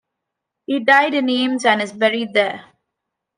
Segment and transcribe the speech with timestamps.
[0.65, 2.65] He died in Ames and is buried there.